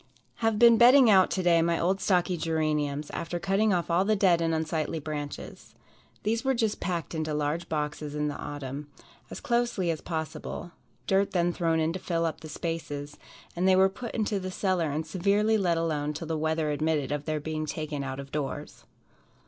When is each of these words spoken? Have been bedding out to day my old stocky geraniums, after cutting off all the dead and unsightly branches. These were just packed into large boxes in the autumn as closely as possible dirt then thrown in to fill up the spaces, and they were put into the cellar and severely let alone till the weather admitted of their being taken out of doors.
Have 0.37 0.57
been 0.57 0.79
bedding 0.79 1.11
out 1.11 1.29
to 1.29 1.43
day 1.43 1.61
my 1.61 1.79
old 1.79 2.01
stocky 2.01 2.35
geraniums, 2.35 3.11
after 3.11 3.37
cutting 3.39 3.71
off 3.71 3.91
all 3.91 4.03
the 4.03 4.15
dead 4.15 4.41
and 4.41 4.51
unsightly 4.51 4.97
branches. 4.97 5.75
These 6.23 6.43
were 6.43 6.55
just 6.55 6.79
packed 6.79 7.13
into 7.13 7.35
large 7.35 7.69
boxes 7.69 8.15
in 8.15 8.27
the 8.27 8.35
autumn 8.39 8.87
as 9.29 9.39
closely 9.39 9.91
as 9.91 10.01
possible 10.01 10.71
dirt 11.05 11.33
then 11.33 11.53
thrown 11.53 11.79
in 11.79 11.93
to 11.93 11.99
fill 11.99 12.25
up 12.25 12.39
the 12.39 12.49
spaces, 12.49 13.17
and 13.55 13.67
they 13.67 13.75
were 13.75 13.89
put 13.89 14.15
into 14.15 14.39
the 14.39 14.49
cellar 14.49 14.89
and 14.89 15.05
severely 15.05 15.55
let 15.55 15.77
alone 15.77 16.13
till 16.13 16.25
the 16.25 16.35
weather 16.35 16.71
admitted 16.71 17.11
of 17.11 17.25
their 17.25 17.39
being 17.39 17.67
taken 17.67 18.03
out 18.03 18.19
of 18.19 18.31
doors. 18.31 18.85